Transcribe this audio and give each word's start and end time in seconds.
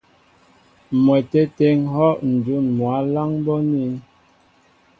M̀mwɛtê 0.95 1.41
tê 1.55 1.67
ŋ̀hɔ́ 1.81 2.11
ǹjún 2.29 2.65
mwǎ 2.77 2.91
á 3.01 3.07
láŋ 3.13 3.29
bɔ́ 3.45 3.57
anín. 3.61 3.93